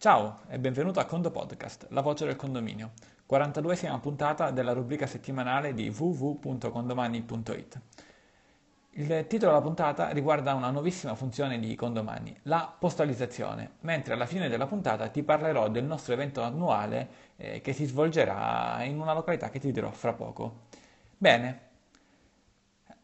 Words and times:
Ciao 0.00 0.38
e 0.48 0.58
benvenuto 0.58 0.98
a 0.98 1.04
Condo 1.04 1.30
Podcast, 1.30 1.88
la 1.90 2.00
voce 2.00 2.24
del 2.24 2.34
condominio, 2.34 2.92
42esima 3.28 4.00
puntata 4.00 4.50
della 4.50 4.72
rubrica 4.72 5.06
settimanale 5.06 5.74
di 5.74 5.90
www.condomani.it. 5.94 7.80
Il 8.92 9.26
titolo 9.28 9.50
della 9.50 9.62
puntata 9.62 10.08
riguarda 10.08 10.54
una 10.54 10.70
nuovissima 10.70 11.14
funzione 11.14 11.58
di 11.58 11.74
Condomani, 11.74 12.34
la 12.44 12.74
postalizzazione, 12.78 13.72
mentre 13.80 14.14
alla 14.14 14.24
fine 14.24 14.48
della 14.48 14.66
puntata 14.66 15.06
ti 15.08 15.22
parlerò 15.22 15.68
del 15.68 15.84
nostro 15.84 16.14
evento 16.14 16.40
annuale 16.40 17.08
eh, 17.36 17.60
che 17.60 17.74
si 17.74 17.84
svolgerà 17.84 18.82
in 18.84 18.98
una 18.98 19.12
località 19.12 19.50
che 19.50 19.58
ti 19.58 19.70
dirò 19.70 19.90
fra 19.90 20.14
poco. 20.14 20.60
Bene, 21.18 21.69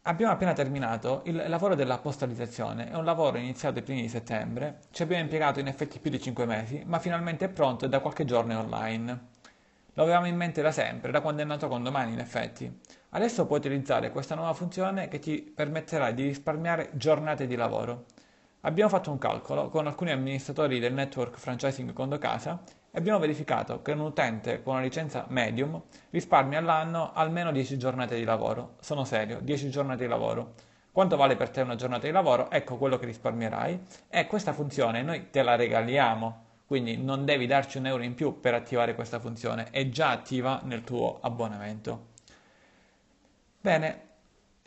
Abbiamo 0.08 0.32
appena 0.32 0.52
terminato 0.52 1.22
il 1.24 1.48
lavoro 1.48 1.74
della 1.74 1.98
postalizzazione, 1.98 2.90
è 2.90 2.94
un 2.94 3.04
lavoro 3.04 3.38
iniziato 3.38 3.80
i 3.80 3.82
primi 3.82 4.02
di 4.02 4.08
settembre, 4.08 4.82
ci 4.92 5.02
abbiamo 5.02 5.24
impiegato 5.24 5.58
in 5.58 5.66
effetti 5.66 5.98
più 5.98 6.12
di 6.12 6.20
5 6.20 6.46
mesi, 6.46 6.80
ma 6.86 7.00
finalmente 7.00 7.46
è 7.46 7.48
pronto 7.48 7.86
e 7.86 7.88
da 7.88 7.98
qualche 7.98 8.24
giorno 8.24 8.52
è 8.52 8.56
online. 8.56 9.20
Lo 9.94 10.04
avevamo 10.04 10.28
in 10.28 10.36
mente 10.36 10.62
da 10.62 10.70
sempre, 10.70 11.10
da 11.10 11.20
quando 11.20 11.42
è 11.42 11.44
nato 11.44 11.66
con 11.66 11.82
domani 11.82 12.12
in 12.12 12.20
effetti. 12.20 12.72
Adesso 13.10 13.46
puoi 13.46 13.58
utilizzare 13.58 14.12
questa 14.12 14.36
nuova 14.36 14.52
funzione 14.52 15.08
che 15.08 15.18
ti 15.18 15.38
permetterà 15.42 16.12
di 16.12 16.22
risparmiare 16.22 16.90
giornate 16.92 17.48
di 17.48 17.56
lavoro. 17.56 18.04
Abbiamo 18.60 18.90
fatto 18.90 19.10
un 19.10 19.18
calcolo 19.18 19.70
con 19.70 19.88
alcuni 19.88 20.12
amministratori 20.12 20.78
del 20.78 20.92
network 20.92 21.36
franchising 21.36 21.92
Condo 21.92 22.18
Casa 22.18 22.62
e 22.64 22.85
abbiamo 22.96 23.18
verificato 23.18 23.82
che 23.82 23.92
un 23.92 24.00
utente 24.00 24.62
con 24.62 24.74
una 24.74 24.82
licenza 24.82 25.26
medium 25.28 25.80
risparmia 26.10 26.58
all'anno 26.58 27.12
almeno 27.12 27.52
10 27.52 27.78
giornate 27.78 28.16
di 28.16 28.24
lavoro. 28.24 28.76
Sono 28.80 29.04
serio, 29.04 29.40
10 29.40 29.70
giornate 29.70 30.04
di 30.04 30.08
lavoro. 30.08 30.54
Quanto 30.90 31.16
vale 31.16 31.36
per 31.36 31.50
te 31.50 31.60
una 31.60 31.74
giornata 31.74 32.06
di 32.06 32.12
lavoro? 32.12 32.50
Ecco 32.50 32.76
quello 32.76 32.98
che 32.98 33.04
risparmierai. 33.04 33.80
E 34.08 34.26
questa 34.26 34.54
funzione 34.54 35.02
noi 35.02 35.28
te 35.30 35.42
la 35.42 35.54
regaliamo, 35.54 36.44
quindi 36.66 36.96
non 36.96 37.26
devi 37.26 37.46
darci 37.46 37.76
un 37.76 37.86
euro 37.86 38.02
in 38.02 38.14
più 38.14 38.40
per 38.40 38.54
attivare 38.54 38.94
questa 38.94 39.20
funzione, 39.20 39.68
è 39.70 39.88
già 39.90 40.10
attiva 40.10 40.60
nel 40.64 40.82
tuo 40.82 41.18
abbonamento. 41.20 42.14
Bene, 43.60 44.05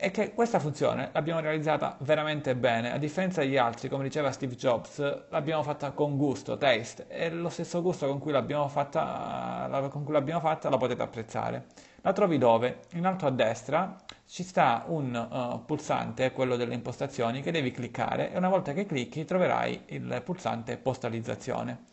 è 0.00 0.10
che 0.10 0.32
questa 0.32 0.58
funzione 0.58 1.10
l'abbiamo 1.12 1.40
realizzata 1.40 1.94
veramente 2.00 2.56
bene, 2.56 2.90
a 2.90 2.96
differenza 2.96 3.42
degli 3.42 3.58
altri, 3.58 3.90
come 3.90 4.02
diceva 4.02 4.32
Steve 4.32 4.56
Jobs, 4.56 5.28
l'abbiamo 5.28 5.62
fatta 5.62 5.90
con 5.90 6.16
gusto, 6.16 6.56
taste, 6.56 7.06
e 7.08 7.28
lo 7.28 7.50
stesso 7.50 7.82
gusto 7.82 8.06
con 8.06 8.18
cui 8.18 8.32
l'abbiamo 8.32 8.66
fatta, 8.68 9.68
con 9.90 10.02
cui 10.04 10.14
l'abbiamo 10.14 10.40
fatta 10.40 10.70
la 10.70 10.78
potete 10.78 11.02
apprezzare. 11.02 11.66
La 12.00 12.14
trovi 12.14 12.38
dove? 12.38 12.80
In 12.94 13.04
alto 13.04 13.26
a 13.26 13.30
destra 13.30 13.94
ci 14.26 14.42
sta 14.42 14.84
un 14.86 15.14
uh, 15.14 15.66
pulsante, 15.66 16.32
quello 16.32 16.56
delle 16.56 16.72
impostazioni, 16.72 17.42
che 17.42 17.52
devi 17.52 17.70
cliccare 17.70 18.32
e 18.32 18.38
una 18.38 18.48
volta 18.48 18.72
che 18.72 18.86
clicchi 18.86 19.26
troverai 19.26 19.82
il 19.88 20.22
pulsante 20.24 20.78
postalizzazione. 20.78 21.84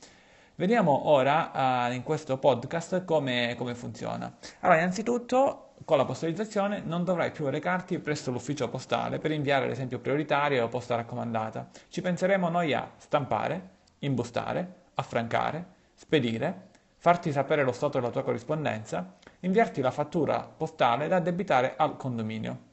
Vediamo 0.55 1.09
ora 1.09 1.89
uh, 1.89 1.91
in 1.91 2.03
questo 2.03 2.37
podcast 2.37 3.03
come, 3.03 3.53
come 3.57 3.75
funziona. 3.75 4.33
Allora, 4.61 4.79
innanzitutto 4.79 5.66
con 5.85 5.97
la 5.97 6.05
postalizzazione 6.05 6.81
non 6.83 7.03
dovrai 7.03 7.31
più 7.31 7.47
recarti 7.47 7.99
presso 7.99 8.31
l'ufficio 8.31 8.67
postale 8.67 9.19
per 9.19 9.31
inviare 9.31 9.65
ad 9.65 9.71
esempio 9.71 9.99
prioritaria 9.99 10.63
o 10.63 10.67
posta 10.67 10.95
raccomandata. 10.95 11.69
Ci 11.89 12.01
penseremo 12.01 12.49
noi 12.49 12.73
a 12.73 12.91
stampare, 12.97 13.69
imbustare, 13.99 14.85
affrancare, 14.95 15.65
spedire, 15.93 16.69
farti 16.97 17.31
sapere 17.31 17.63
lo 17.63 17.71
stato 17.71 17.99
della 17.99 18.11
tua 18.11 18.23
corrispondenza, 18.23 19.15
inviarti 19.41 19.81
la 19.81 19.91
fattura 19.91 20.39
postale 20.41 21.07
da 21.07 21.17
addebitare 21.17 21.75
al 21.77 21.95
condominio. 21.95 22.65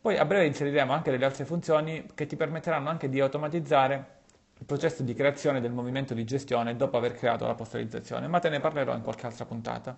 Poi 0.00 0.16
a 0.16 0.24
breve 0.24 0.46
inseriremo 0.46 0.92
anche 0.92 1.10
delle 1.10 1.24
altre 1.24 1.44
funzioni 1.44 2.06
che 2.14 2.26
ti 2.26 2.36
permetteranno 2.36 2.88
anche 2.88 3.08
di 3.08 3.20
automatizzare 3.20 4.16
il 4.58 4.64
processo 4.64 5.02
di 5.02 5.14
creazione 5.14 5.60
del 5.60 5.72
movimento 5.72 6.14
di 6.14 6.24
gestione 6.24 6.76
dopo 6.76 6.96
aver 6.96 7.12
creato 7.12 7.46
la 7.46 7.54
postalizzazione, 7.54 8.26
ma 8.26 8.38
te 8.38 8.48
ne 8.48 8.60
parlerò 8.60 8.94
in 8.94 9.02
qualche 9.02 9.26
altra 9.26 9.44
puntata. 9.44 9.96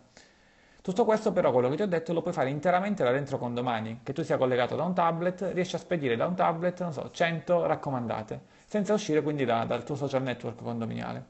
Tutto 0.82 1.04
questo 1.04 1.30
però, 1.32 1.52
quello 1.52 1.68
che 1.68 1.76
ti 1.76 1.82
ho 1.82 1.86
detto, 1.86 2.14
lo 2.14 2.22
puoi 2.22 2.32
fare 2.32 2.48
interamente 2.48 3.04
da 3.04 3.10
dentro 3.10 3.36
con 3.36 3.52
domani, 3.52 4.00
che 4.02 4.14
tu 4.14 4.22
sia 4.22 4.38
collegato 4.38 4.76
da 4.76 4.84
un 4.84 4.94
tablet, 4.94 5.50
riesci 5.52 5.74
a 5.74 5.78
spedire 5.78 6.16
da 6.16 6.26
un 6.26 6.34
tablet, 6.34 6.80
non 6.80 6.92
so, 6.92 7.10
100 7.10 7.66
raccomandate, 7.66 8.40
senza 8.64 8.94
uscire 8.94 9.22
quindi 9.22 9.44
da, 9.44 9.64
dal 9.64 9.84
tuo 9.84 9.94
social 9.94 10.22
network 10.22 10.62
condominiale. 10.62 11.24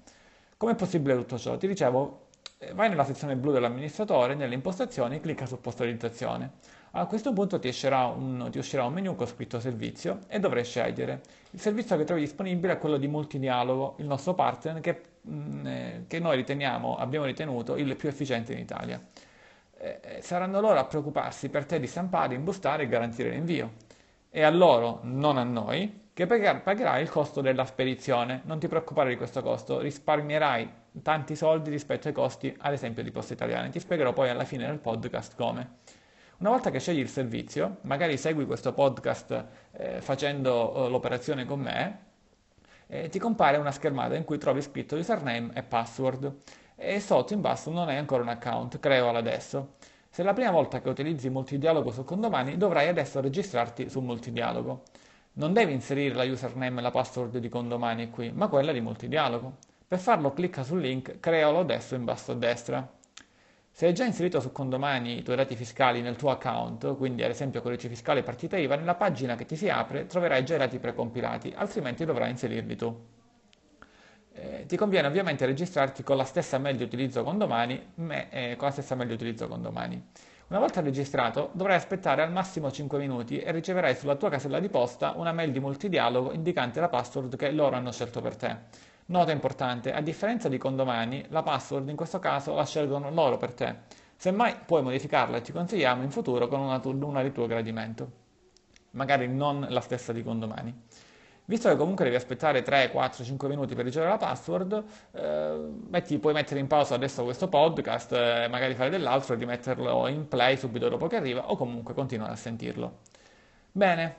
Com'è 0.56 0.76
possibile 0.76 1.16
tutto 1.16 1.36
ciò? 1.36 1.56
Ti 1.56 1.66
dicevo, 1.66 2.26
eh, 2.58 2.72
vai 2.74 2.90
nella 2.90 3.04
sezione 3.04 3.34
blu 3.34 3.50
dell'amministratore, 3.50 4.34
nelle 4.36 4.54
impostazioni, 4.54 5.18
clicca 5.18 5.46
su 5.46 5.60
postalizzazione. 5.60 6.50
A 6.92 7.06
questo 7.06 7.32
punto 7.32 7.58
ti 7.58 7.68
uscirà, 7.68 8.06
un, 8.06 8.48
ti 8.50 8.58
uscirà 8.58 8.84
un 8.84 8.92
menu 8.92 9.16
con 9.16 9.26
scritto 9.26 9.58
servizio 9.58 10.20
e 10.28 10.38
dovrai 10.38 10.64
scegliere. 10.64 11.22
Il 11.50 11.60
servizio 11.60 11.96
che 11.96 12.04
trovi 12.04 12.20
disponibile 12.20 12.74
è 12.74 12.78
quello 12.78 12.98
di 12.98 13.08
multidialogo, 13.08 13.94
il 13.98 14.06
nostro 14.06 14.34
partner 14.34 14.80
che, 14.80 15.02
mm, 15.28 15.66
eh, 15.66 16.04
che 16.06 16.20
noi 16.20 16.44
abbiamo 16.98 17.24
ritenuto 17.24 17.76
il 17.76 17.96
più 17.96 18.08
efficiente 18.08 18.52
in 18.52 18.58
Italia. 18.58 19.00
Eh, 19.82 20.00
eh, 20.02 20.20
saranno 20.20 20.60
loro 20.60 20.78
a 20.78 20.84
preoccuparsi 20.84 21.48
per 21.48 21.64
te 21.64 21.80
di 21.80 21.86
stampare, 21.86 22.34
imbustare 22.34 22.82
e 22.82 22.88
garantire 22.88 23.30
l'invio. 23.30 23.72
E 24.28 24.42
a 24.42 24.50
loro, 24.50 25.00
non 25.04 25.38
a 25.38 25.42
noi, 25.42 26.08
che 26.12 26.26
pagherai 26.26 27.00
il 27.00 27.08
costo 27.08 27.40
della 27.40 27.64
spedizione. 27.64 28.42
Non 28.44 28.58
ti 28.58 28.68
preoccupare 28.68 29.08
di 29.08 29.16
questo 29.16 29.40
costo, 29.40 29.80
risparmierai 29.80 30.70
tanti 31.02 31.34
soldi 31.34 31.70
rispetto 31.70 32.08
ai 32.08 32.14
costi, 32.14 32.54
ad 32.58 32.74
esempio, 32.74 33.02
di 33.02 33.10
Poste 33.10 33.32
Italiane. 33.32 33.70
Ti 33.70 33.80
spiegherò 33.80 34.12
poi 34.12 34.28
alla 34.28 34.44
fine 34.44 34.66
del 34.66 34.78
podcast 34.78 35.34
come. 35.34 35.78
Una 36.40 36.50
volta 36.50 36.70
che 36.70 36.78
scegli 36.78 36.98
il 36.98 37.08
servizio, 37.08 37.78
magari 37.82 38.18
segui 38.18 38.44
questo 38.44 38.74
podcast 38.74 39.44
eh, 39.72 40.00
facendo 40.02 40.74
eh, 40.86 40.90
l'operazione 40.90 41.46
con 41.46 41.60
me, 41.60 41.98
eh, 42.86 43.08
ti 43.08 43.18
compare 43.18 43.56
una 43.56 43.70
schermata 43.70 44.14
in 44.14 44.24
cui 44.24 44.36
trovi 44.36 44.60
scritto 44.60 44.96
username 44.96 45.52
e 45.54 45.62
password 45.62 46.34
e 46.82 46.98
sotto 46.98 47.34
in 47.34 47.42
basso 47.42 47.70
non 47.70 47.88
hai 47.88 47.98
ancora 47.98 48.22
un 48.22 48.30
account, 48.30 48.80
crealo 48.80 49.18
adesso. 49.18 49.74
Se 50.08 50.22
è 50.22 50.24
la 50.24 50.32
prima 50.32 50.50
volta 50.50 50.80
che 50.80 50.88
utilizzi 50.88 51.28
multidialogo 51.28 51.90
su 51.90 52.04
Condomani, 52.04 52.56
dovrai 52.56 52.88
adesso 52.88 53.20
registrarti 53.20 53.90
su 53.90 54.00
multidialogo. 54.00 54.84
Non 55.34 55.52
devi 55.52 55.74
inserire 55.74 56.14
la 56.14 56.24
username 56.24 56.80
e 56.80 56.82
la 56.82 56.90
password 56.90 57.36
di 57.36 57.50
Condomani 57.50 58.08
qui, 58.08 58.32
ma 58.32 58.48
quella 58.48 58.72
di 58.72 58.80
multidialogo. 58.80 59.58
Per 59.86 59.98
farlo 59.98 60.32
clicca 60.32 60.62
sul 60.62 60.80
link, 60.80 61.20
crealo 61.20 61.58
adesso 61.58 61.94
in 61.94 62.04
basso 62.04 62.32
a 62.32 62.36
destra. 62.36 62.90
Se 63.70 63.86
hai 63.86 63.92
già 63.92 64.06
inserito 64.06 64.40
su 64.40 64.50
Condomani 64.50 65.18
i 65.18 65.22
tuoi 65.22 65.36
dati 65.36 65.54
fiscali 65.56 66.00
nel 66.00 66.16
tuo 66.16 66.30
account, 66.30 66.96
quindi 66.96 67.22
ad 67.22 67.30
esempio 67.30 67.60
codice 67.60 67.88
fiscale 67.88 68.20
e 68.20 68.22
partita 68.22 68.56
IVA, 68.56 68.76
nella 68.76 68.94
pagina 68.94 69.36
che 69.36 69.44
ti 69.44 69.54
si 69.54 69.68
apre 69.68 70.06
troverai 70.06 70.44
già 70.46 70.54
i 70.54 70.58
dati 70.58 70.78
precompilati, 70.78 71.52
altrimenti 71.54 72.06
dovrai 72.06 72.30
inserirli 72.30 72.74
tu. 72.74 73.19
Eh, 74.32 74.64
ti 74.66 74.76
conviene 74.76 75.08
ovviamente 75.08 75.44
registrarti 75.46 76.02
con 76.02 76.16
la 76.16 76.24
stessa 76.24 76.58
mail 76.58 76.76
di 76.76 76.84
utilizzo 76.84 77.22
con 77.24 77.36
domani, 77.38 77.92
me, 77.96 78.30
eh, 78.30 78.56
con 78.56 78.68
la 78.68 78.72
stessa 78.72 78.94
mail 78.94 79.08
di 79.08 79.14
utilizzo 79.14 79.48
con 79.48 79.60
domani. 79.60 80.02
Una 80.48 80.58
volta 80.58 80.80
registrato 80.80 81.50
dovrai 81.52 81.76
aspettare 81.76 82.22
al 82.22 82.32
massimo 82.32 82.72
5 82.72 82.98
minuti 82.98 83.38
e 83.38 83.52
riceverai 83.52 83.94
sulla 83.94 84.16
tua 84.16 84.30
casella 84.30 84.58
di 84.58 84.68
posta 84.68 85.12
una 85.16 85.32
mail 85.32 85.52
di 85.52 85.60
multidialogo 85.60 86.32
indicante 86.32 86.80
la 86.80 86.88
password 86.88 87.36
che 87.36 87.52
loro 87.52 87.76
hanno 87.76 87.92
scelto 87.92 88.20
per 88.20 88.34
te. 88.34 88.56
Nota 89.06 89.32
importante, 89.32 89.92
a 89.92 90.00
differenza 90.00 90.48
di 90.48 90.58
condomani, 90.58 91.24
la 91.28 91.42
password 91.42 91.88
in 91.88 91.96
questo 91.96 92.18
caso 92.18 92.54
la 92.54 92.64
scelgono 92.64 93.10
loro 93.10 93.36
per 93.36 93.54
te. 93.54 93.74
Semmai 94.16 94.56
puoi 94.66 94.82
modificarla 94.82 95.36
e 95.36 95.40
ti 95.40 95.52
consigliamo 95.52 96.02
in 96.02 96.10
futuro 96.10 96.46
con 96.48 96.60
una, 96.60 96.80
una 96.84 97.22
di 97.22 97.32
tuo 97.32 97.46
gradimento. 97.46 98.10
Magari 98.90 99.28
non 99.28 99.66
la 99.68 99.80
stessa 99.80 100.12
di 100.12 100.22
condomani. 100.22 100.82
Visto 101.50 101.68
che 101.68 101.74
comunque 101.74 102.04
devi 102.04 102.14
aspettare 102.14 102.62
3, 102.62 102.92
4, 102.92 103.24
5 103.24 103.48
minuti 103.48 103.74
per 103.74 103.84
ricevere 103.84 104.12
la 104.12 104.18
password, 104.18 104.84
eh, 105.10 105.58
metti, 105.88 106.16
puoi 106.20 106.32
mettere 106.32 106.60
in 106.60 106.68
pausa 106.68 106.94
adesso 106.94 107.24
questo 107.24 107.48
podcast, 107.48 108.12
eh, 108.12 108.46
magari 108.48 108.74
fare 108.74 108.88
dell'altro 108.88 109.34
e 109.34 109.36
rimetterlo 109.36 110.06
in 110.06 110.28
play 110.28 110.56
subito 110.56 110.88
dopo 110.88 111.08
che 111.08 111.16
arriva 111.16 111.50
o 111.50 111.56
comunque 111.56 111.92
continuare 111.92 112.30
a 112.30 112.36
sentirlo. 112.36 112.98
Bene, 113.72 114.16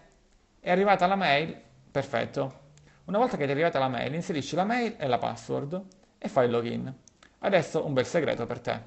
è 0.60 0.72
arrivata 0.72 1.08
la 1.08 1.16
mail, 1.16 1.58
perfetto. 1.90 2.60
Una 3.06 3.20
volta 3.20 3.38
che 3.38 3.44
ti 3.44 3.50
è 3.50 3.54
arrivata 3.54 3.80
la 3.80 3.88
mail, 3.88 4.14
inserisci 4.14 4.58
la 4.58 4.66
mail 4.66 4.96
e 4.98 5.08
la 5.08 5.18
password 5.18 5.82
e 6.18 6.28
fai 6.28 6.48
il 6.48 6.52
login. 6.52 6.94
Adesso 7.40 7.86
un 7.86 7.94
bel 7.94 8.06
segreto 8.06 8.46
per 8.46 8.60
te. 8.60 8.80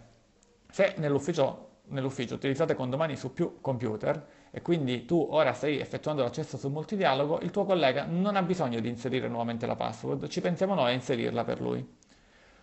Se 0.70 0.92
nell'ufficio, 0.98 1.78
nell'ufficio 1.86 2.34
utilizzate 2.34 2.74
condomani 2.74 3.16
su 3.16 3.32
più 3.32 3.62
computer, 3.62 4.22
e 4.56 4.62
quindi 4.62 5.04
tu 5.04 5.26
ora 5.32 5.52
stai 5.52 5.80
effettuando 5.80 6.22
l'accesso 6.22 6.56
sul 6.56 6.70
multidialogo, 6.70 7.40
il 7.40 7.50
tuo 7.50 7.64
collega 7.64 8.04
non 8.08 8.36
ha 8.36 8.42
bisogno 8.42 8.78
di 8.78 8.88
inserire 8.88 9.26
nuovamente 9.26 9.66
la 9.66 9.74
password, 9.74 10.28
ci 10.28 10.40
pensiamo 10.40 10.74
noi 10.74 10.92
a 10.92 10.94
inserirla 10.94 11.42
per 11.42 11.60
lui. 11.60 11.84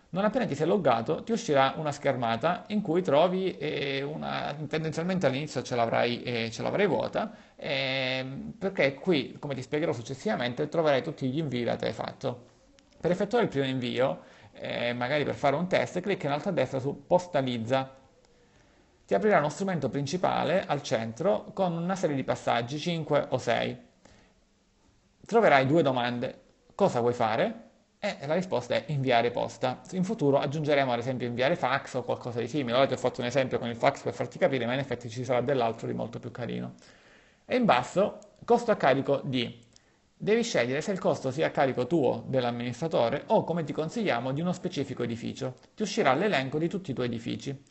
Non 0.08 0.24
appena 0.24 0.46
ti 0.46 0.54
sei 0.54 0.66
loggato 0.66 1.22
ti 1.22 1.32
uscirà 1.32 1.74
una 1.76 1.92
schermata 1.92 2.64
in 2.68 2.80
cui 2.80 3.02
trovi 3.02 3.58
eh, 3.58 4.00
una, 4.02 4.56
tendenzialmente 4.66 5.26
all'inizio 5.26 5.60
ce 5.60 5.76
l'avrai, 5.76 6.22
eh, 6.22 6.50
ce 6.50 6.62
l'avrai 6.62 6.86
vuota, 6.86 7.30
eh, 7.56 8.24
perché 8.58 8.94
qui, 8.94 9.36
come 9.38 9.54
ti 9.54 9.60
spiegherò 9.60 9.92
successivamente, 9.92 10.70
troverai 10.70 11.02
tutti 11.02 11.28
gli 11.28 11.36
invii 11.36 11.64
da 11.64 11.76
te 11.76 11.92
fatto. 11.92 12.46
Per 12.98 13.10
effettuare 13.10 13.44
il 13.44 13.50
primo 13.50 13.66
invio, 13.66 14.20
eh, 14.54 14.94
magari 14.94 15.24
per 15.24 15.34
fare 15.34 15.56
un 15.56 15.66
test, 15.66 16.00
clicca 16.00 16.26
in 16.26 16.32
alto 16.32 16.48
a 16.48 16.52
destra 16.52 16.78
su 16.78 17.04
postalizza 17.06 18.00
ti 19.12 19.18
aprirà 19.18 19.40
uno 19.40 19.50
strumento 19.50 19.90
principale 19.90 20.64
al 20.64 20.80
centro 20.82 21.50
con 21.52 21.76
una 21.76 21.94
serie 21.96 22.16
di 22.16 22.24
passaggi, 22.24 22.78
5 22.78 23.26
o 23.28 23.36
6. 23.36 23.78
Troverai 25.26 25.66
due 25.66 25.82
domande. 25.82 26.40
Cosa 26.74 27.00
vuoi 27.00 27.12
fare? 27.12 27.68
E 27.98 28.26
la 28.26 28.32
risposta 28.32 28.74
è 28.74 28.84
inviare 28.86 29.30
posta. 29.30 29.82
In 29.90 30.02
futuro 30.02 30.38
aggiungeremo 30.38 30.90
ad 30.90 30.98
esempio 30.98 31.26
inviare 31.26 31.56
fax 31.56 31.92
o 31.92 32.04
qualcosa 32.04 32.40
di 32.40 32.48
simile. 32.48 32.74
Ora 32.74 32.86
ti 32.86 32.94
ho 32.94 32.96
fatto 32.96 33.20
un 33.20 33.26
esempio 33.26 33.58
con 33.58 33.68
il 33.68 33.76
fax 33.76 34.00
per 34.00 34.14
farti 34.14 34.38
capire, 34.38 34.64
ma 34.64 34.72
in 34.72 34.78
effetti 34.78 35.10
ci 35.10 35.26
sarà 35.26 35.42
dell'altro 35.42 35.86
di 35.86 35.92
molto 35.92 36.18
più 36.18 36.30
carino. 36.30 36.72
E 37.44 37.54
in 37.54 37.66
basso, 37.66 38.18
costo 38.46 38.70
a 38.70 38.76
carico 38.76 39.20
di. 39.24 39.60
Devi 40.16 40.42
scegliere 40.42 40.80
se 40.80 40.90
il 40.90 40.98
costo 40.98 41.30
sia 41.30 41.48
a 41.48 41.50
carico 41.50 41.86
tuo 41.86 42.24
dell'amministratore 42.28 43.24
o, 43.26 43.44
come 43.44 43.62
ti 43.62 43.74
consigliamo, 43.74 44.32
di 44.32 44.40
uno 44.40 44.54
specifico 44.54 45.02
edificio. 45.02 45.56
Ti 45.74 45.82
uscirà 45.82 46.14
l'elenco 46.14 46.56
di 46.56 46.68
tutti 46.68 46.92
i 46.92 46.94
tuoi 46.94 47.08
edifici. 47.08 47.62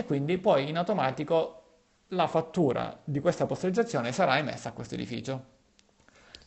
E 0.00 0.04
quindi 0.06 0.38
poi 0.38 0.70
in 0.70 0.78
automatico 0.78 1.56
la 2.08 2.26
fattura 2.26 2.98
di 3.04 3.20
questa 3.20 3.44
posterizzazione 3.44 4.12
sarà 4.12 4.38
emessa 4.38 4.70
a 4.70 4.72
questo 4.72 4.94
edificio. 4.94 5.44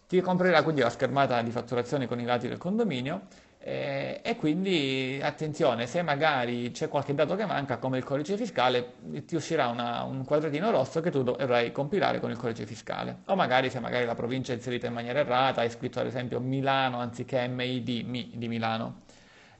Ti 0.07 0.19
comprerà 0.21 0.63
quindi 0.63 0.81
la 0.81 0.89
schermata 0.89 1.39
di 1.43 1.51
fatturazione 1.51 2.07
con 2.07 2.19
i 2.19 2.25
dati 2.25 2.47
del 2.47 2.57
condominio 2.57 3.27
eh, 3.59 4.21
e 4.23 4.35
quindi 4.37 5.19
attenzione, 5.21 5.85
se 5.85 6.01
magari 6.01 6.71
c'è 6.71 6.87
qualche 6.87 7.13
dato 7.13 7.35
che 7.35 7.45
manca 7.45 7.77
come 7.77 7.99
il 7.99 8.03
codice 8.03 8.37
fiscale 8.37 8.95
ti 9.27 9.35
uscirà 9.35 9.67
una, 9.67 10.01
un 10.01 10.25
quadratino 10.25 10.71
rosso 10.71 10.99
che 10.99 11.11
tu 11.11 11.21
dovrai 11.21 11.71
compilare 11.71 12.19
con 12.19 12.31
il 12.31 12.37
codice 12.37 12.65
fiscale 12.65 13.19
o 13.25 13.35
magari 13.35 13.69
se 13.69 13.79
magari 13.79 14.05
la 14.05 14.15
provincia 14.15 14.51
è 14.51 14.55
inserita 14.55 14.87
in 14.87 14.93
maniera 14.93 15.19
errata 15.19 15.61
hai 15.61 15.69
scritto 15.69 15.99
ad 15.99 16.07
esempio 16.07 16.39
Milano 16.39 16.97
anziché 16.97 17.47
MID, 17.47 18.03
Mi 18.07 18.31
di 18.33 18.47
Milano. 18.47 19.01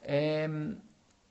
Ehm, 0.00 0.80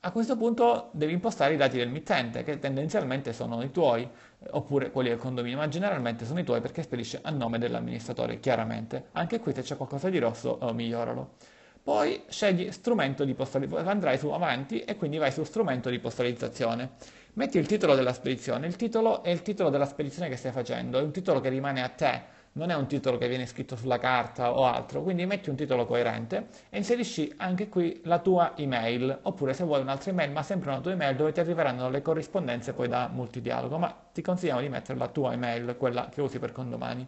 a 0.06 0.12
questo 0.12 0.36
punto 0.36 0.90
devi 0.92 1.14
impostare 1.14 1.54
i 1.54 1.58
dati 1.58 1.78
del 1.78 1.88
mittente, 1.88 2.44
che 2.44 2.60
tendenzialmente 2.60 3.32
sono 3.32 3.64
i 3.64 3.72
tuoi, 3.72 4.06
oppure 4.50 4.92
quelli 4.92 5.08
del 5.08 5.18
condominio, 5.18 5.58
ma 5.58 5.70
generalmente 5.70 6.26
sono 6.26 6.42
i 6.42 6.44
tuoi 6.44 6.60
perché 6.60 6.84
spedisce 6.84 7.20
a 7.22 7.30
nome 7.30 7.58
dell'amministratore, 7.58 8.42
chiaramente. 8.42 9.06
Anche 9.14 9.40
qui 9.40 9.54
se 9.54 9.62
c'è 9.62 9.78
qualcosa 9.78 10.10
di 10.10 10.20
rosso, 10.20 10.58
oh, 10.60 10.74
miglioralo. 10.74 11.36
Poi 11.82 12.24
scegli 12.28 12.70
strumento 12.72 13.24
di 13.24 13.34
postalizzazione, 13.34 13.90
andrai 13.90 14.18
su 14.18 14.28
avanti 14.28 14.82
e 14.82 14.98
quindi 14.98 15.18
vai 15.18 15.32
su 15.32 15.46
strumento 15.46 15.90
di 15.90 16.00
postalizzazione. 16.00 16.92
Metti 17.36 17.58
il 17.58 17.66
titolo 17.66 17.96
della 17.96 18.14
spedizione, 18.14 18.68
il 18.68 18.76
titolo 18.76 19.24
è 19.24 19.30
il 19.30 19.42
titolo 19.42 19.70
della 19.70 19.86
spedizione 19.86 20.28
che 20.28 20.36
stai 20.36 20.52
facendo, 20.52 21.00
è 21.00 21.02
un 21.02 21.12
titolo 21.12 21.40
che 21.40 21.48
rimane 21.48 21.82
a 21.82 21.88
te, 21.88 22.24
non 22.54 22.70
è 22.70 22.76
un 22.76 22.88
titolo 22.88 23.18
che 23.18 23.28
viene 23.28 23.46
scritto 23.46 23.76
sulla 23.76 23.98
carta 23.98 24.58
o 24.58 24.66
altro, 24.66 25.02
quindi 25.02 25.26
metti 25.26 25.50
un 25.50 25.56
titolo 25.56 25.86
coerente 25.86 26.48
e 26.70 26.78
inserisci 26.78 27.34
anche 27.38 27.68
qui 27.70 28.02
la 28.04 28.20
tua 28.20 28.56
email, 28.58 29.20
oppure 29.24 29.54
se 29.54 29.64
vuoi 29.64 29.82
un'altra 29.82 30.12
email, 30.12 30.32
ma 30.32 30.44
sempre 30.44 30.70
una 30.70 30.80
tua 30.80 30.92
email 30.92 31.16
dove 31.16 31.32
ti 31.32 31.40
arriveranno 31.40 31.90
le 31.90 32.02
corrispondenze 32.02 32.74
poi 32.74 32.88
da 32.88 33.10
multidialogo, 33.12 33.78
ma 33.78 33.96
ti 34.12 34.22
consigliamo 34.22 34.62
di 34.62 34.70
mettere 34.70 34.98
la 35.00 35.08
tua 35.08 35.34
email, 35.34 35.76
quella 35.78 36.10
che 36.10 36.22
usi 36.22 36.38
per 36.40 36.52
condomani. 36.52 37.08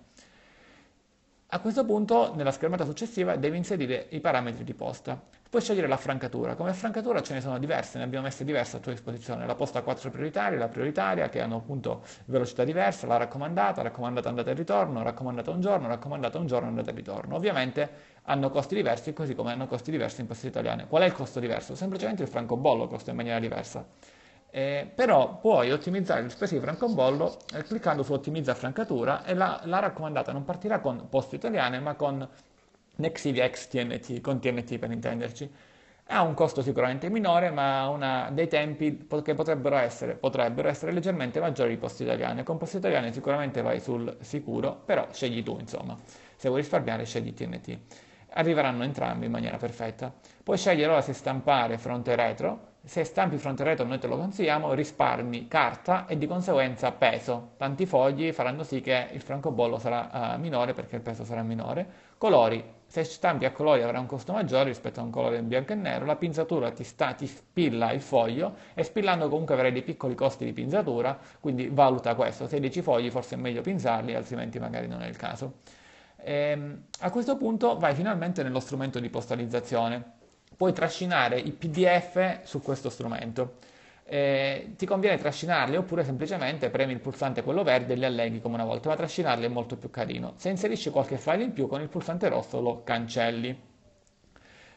A 1.49 1.59
questo 1.59 1.85
punto, 1.85 2.33
nella 2.35 2.51
schermata 2.51 2.83
successiva, 2.85 3.35
devi 3.35 3.57
inserire 3.57 4.07
i 4.09 4.19
parametri 4.19 4.63
di 4.63 4.73
posta. 4.73 5.21
Puoi 5.49 5.61
scegliere 5.61 5.87
la 5.87 5.97
francatura. 5.97 6.55
Come 6.55 6.73
francatura 6.73 7.21
ce 7.21 7.33
ne 7.33 7.39
sono 7.41 7.57
diverse, 7.59 7.97
ne 7.97 8.03
abbiamo 8.03 8.25
messe 8.25 8.43
diverse 8.43 8.77
a 8.77 8.79
tua 8.79 8.91
disposizione. 8.91 9.45
La 9.45 9.55
posta 9.55 9.81
4 9.83 10.09
prioritaria, 10.09 10.57
la 10.57 10.67
prioritaria, 10.67 11.29
che 11.29 11.39
hanno 11.39 11.57
appunto 11.57 12.03
velocità 12.25 12.63
diversa, 12.63 13.07
la 13.07 13.17
raccomandata, 13.17 13.81
raccomandata 13.81 14.27
andata 14.27 14.51
e 14.51 14.53
ritorno, 14.53 15.01
raccomandata 15.01 15.51
un 15.51 15.61
giorno, 15.61 15.87
raccomandata 15.87 16.37
un 16.39 16.47
giorno 16.47 16.67
andata 16.67 16.91
e 16.91 16.93
ritorno. 16.93 17.35
Ovviamente 17.35 17.89
hanno 18.23 18.49
costi 18.49 18.75
diversi, 18.75 19.13
così 19.13 19.33
come 19.33 19.53
hanno 19.53 19.67
costi 19.67 19.91
diversi 19.91 20.21
in 20.21 20.27
poste 20.27 20.47
italiane. 20.47 20.87
Qual 20.87 21.03
è 21.03 21.05
il 21.05 21.13
costo 21.13 21.39
diverso? 21.39 21.75
Semplicemente 21.75 22.23
il 22.23 22.27
francobollo 22.27 22.87
costa 22.87 23.11
in 23.11 23.15
maniera 23.15 23.39
diversa. 23.39 23.85
Eh, 24.49 24.89
però 24.93 25.37
puoi 25.39 25.71
ottimizzare 25.71 26.21
le 26.21 26.29
spese 26.29 26.55
di 26.55 26.61
francobollo 26.61 27.39
eh, 27.53 27.63
cliccando 27.63 28.03
su 28.03 28.13
ottimizza 28.13 28.53
francatura 28.55 29.25
e 29.25 29.33
la, 29.33 29.59
la, 29.65 29.79
raccomandata 29.79 30.31
non 30.31 30.45
partirà 30.45 30.79
con 30.79 31.09
poste 31.09 31.35
italiane 31.35 31.79
ma 31.81 31.95
con 31.95 32.25
Nexivia 32.97 33.49
XTNT, 33.49 34.21
con 34.21 34.39
TNT 34.39 34.77
per 34.77 34.91
intenderci. 34.91 35.51
Ha 36.07 36.21
un 36.21 36.33
costo 36.35 36.61
sicuramente 36.61 37.09
minore 37.09 37.49
ma 37.49 37.85
ha 37.85 38.29
dei 38.29 38.47
tempi 38.47 39.07
che 39.23 39.33
potrebbero 39.33 39.75
essere, 39.77 40.13
potrebbero 40.13 40.67
essere 40.67 40.91
leggermente 40.91 41.39
maggiori 41.39 41.71
di 41.71 41.77
poste 41.77 42.03
italiane. 42.03 42.43
Con 42.43 42.57
poste 42.57 42.77
italiane 42.77 43.11
sicuramente 43.11 43.61
vai 43.61 43.79
sul 43.79 44.17
sicuro, 44.21 44.81
però 44.85 45.07
scegli 45.11 45.41
tu 45.43 45.57
insomma. 45.59 45.97
Se 46.35 46.47
vuoi 46.47 46.61
risparmiare 46.61 47.05
scegli 47.05 47.33
TNT. 47.33 47.77
Arriveranno 48.37 48.83
entrambi 48.83 49.25
in 49.25 49.31
maniera 49.31 49.57
perfetta. 49.57 50.13
Puoi 50.43 50.57
scegliere 50.57 50.91
ora 50.91 51.01
se 51.01 51.13
stampare 51.13 51.77
fronte 51.77 52.11
e 52.11 52.15
retro 52.15 52.73
se 52.85 53.03
stampi 53.03 53.37
fronte 53.37 53.63
retro 53.63 53.83
noi 53.83 53.97
te 53.97 54.05
lo 54.05 54.15
consigliamo, 54.15 54.73
risparmi 54.73 55.47
carta 55.47 56.05
e 56.05 56.19
di 56.19 56.27
conseguenza 56.27 56.91
peso. 56.91 57.53
Tanti 57.57 57.87
fogli 57.87 58.31
faranno 58.31 58.61
sì 58.61 58.79
che 58.79 59.07
il 59.11 59.21
francobollo 59.21 59.79
sarà 59.79 60.35
uh, 60.35 60.39
minore 60.39 60.73
perché 60.73 60.95
il 60.95 61.01
peso 61.01 61.25
sarà 61.25 61.41
minore. 61.41 61.87
Colori, 62.19 62.63
se 63.03 63.11
stampi 63.11 63.45
a 63.45 63.51
colori 63.51 63.81
avrà 63.81 63.99
un 63.99 64.05
costo 64.05 64.31
maggiore 64.31 64.65
rispetto 64.65 64.99
a 64.99 65.03
un 65.03 65.09
colore 65.09 65.37
in 65.37 65.47
bianco 65.47 65.73
e 65.73 65.75
nero. 65.75 66.05
La 66.05 66.15
pinzatura 66.15 66.71
ti, 66.71 66.83
sta, 66.83 67.13
ti 67.13 67.27
spilla 67.27 67.91
il 67.91 68.01
foglio 68.01 68.55
e 68.73 68.83
spillando 68.83 69.27
comunque 69.27 69.53
avrai 69.55 69.71
dei 69.71 69.81
piccoli 69.81 70.15
costi 70.15 70.45
di 70.45 70.53
pinzatura, 70.53 71.17
quindi 71.39 71.67
valuta 71.67 72.15
questo. 72.15 72.47
16 72.47 72.81
fogli 72.81 73.09
forse 73.09 73.35
è 73.35 73.37
meglio 73.37 73.61
pinzarli, 73.61 74.15
altrimenti 74.15 74.59
magari 74.59 74.87
non 74.87 75.01
è 75.01 75.07
il 75.07 75.17
caso. 75.17 75.59
E, 76.15 76.33
ehm, 76.33 76.83
a 76.99 77.09
questo 77.09 77.35
punto 77.35 77.77
vai 77.77 77.93
finalmente 77.95 78.43
nello 78.43 78.59
strumento 78.59 78.99
di 78.99 79.09
postalizzazione 79.09 80.13
puoi 80.55 80.73
trascinare 80.73 81.37
i 81.37 81.51
PDF 81.51 82.43
su 82.43 82.61
questo 82.61 82.89
strumento. 82.89 83.57
Eh, 84.07 84.73
ti 84.77 84.85
conviene 84.85 85.17
trascinarli 85.17 85.77
oppure 85.77 86.03
semplicemente 86.03 86.69
premi 86.69 86.93
il 86.93 86.99
pulsante 86.99 87.41
quello 87.41 87.63
verde 87.63 87.93
e 87.93 87.95
li 87.95 88.05
alleghi 88.05 88.39
come 88.39 88.53
una 88.53 88.63
volta, 88.63 88.89
ma 88.89 88.95
trascinarli 88.95 89.45
è 89.45 89.49
molto 89.49 89.77
più 89.77 89.89
carino. 89.89 90.33
Se 90.35 90.49
inserisci 90.49 90.91
qualche 90.91 91.17
file 91.17 91.43
in 91.43 91.53
più 91.53 91.67
con 91.67 91.81
il 91.81 91.89
pulsante 91.89 92.29
rosso 92.29 92.61
lo 92.61 92.83
cancelli. 92.83 93.73